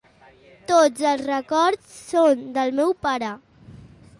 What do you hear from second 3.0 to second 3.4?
pare.